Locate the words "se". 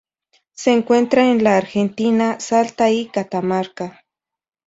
0.53-0.71